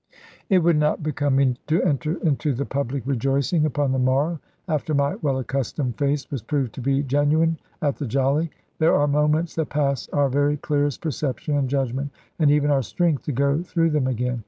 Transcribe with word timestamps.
It 0.49 0.63
would 0.63 0.77
not 0.77 1.03
become 1.03 1.35
me 1.35 1.55
to 1.67 1.83
enter 1.83 2.13
into 2.27 2.55
the 2.55 2.65
public 2.65 3.03
rejoicing 3.05 3.67
upon 3.67 3.91
the 3.91 3.99
morrow, 3.99 4.39
after 4.67 4.95
my 4.95 5.13
well 5.17 5.37
accustomed 5.37 5.95
face 5.99 6.31
was 6.31 6.41
proved 6.41 6.73
to 6.73 6.81
be 6.81 7.03
genuine 7.03 7.59
at 7.83 7.97
the 7.97 8.07
"Jolly." 8.07 8.49
There 8.79 8.95
are 8.95 9.07
moments 9.07 9.53
that 9.57 9.69
pass 9.69 10.09
our 10.09 10.27
very 10.27 10.57
clearest 10.57 11.01
perception, 11.01 11.55
and 11.55 11.69
judgment, 11.69 12.09
and 12.39 12.49
even 12.49 12.71
our 12.71 12.81
strength 12.81 13.25
to 13.25 13.31
go 13.31 13.61
through 13.61 13.91
them 13.91 14.07
again. 14.07 14.39